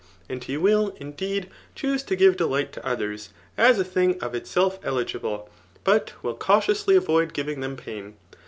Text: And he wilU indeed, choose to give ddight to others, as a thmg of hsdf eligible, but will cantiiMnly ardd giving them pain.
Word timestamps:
And 0.27 0.43
he 0.43 0.57
wilU 0.57 0.97
indeed, 0.99 1.47
choose 1.75 2.01
to 2.05 2.15
give 2.15 2.35
ddight 2.37 2.71
to 2.71 2.83
others, 2.83 3.29
as 3.55 3.79
a 3.79 3.85
thmg 3.85 4.17
of 4.23 4.31
hsdf 4.31 4.79
eligible, 4.83 5.47
but 5.83 6.13
will 6.23 6.35
cantiiMnly 6.35 6.99
ardd 6.99 7.33
giving 7.33 7.59
them 7.59 7.77
pain. 7.77 8.15